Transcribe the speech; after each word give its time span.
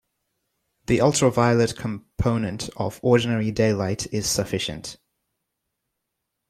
The 0.87 0.99
ultraviolet 0.99 1.75
component 1.77 2.71
of 2.75 2.99
ordinary 3.03 3.51
daylight 3.51 4.11
is 4.11 4.27
sufficient. 4.27 4.97